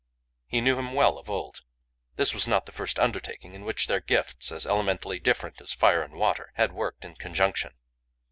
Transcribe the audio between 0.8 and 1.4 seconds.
well of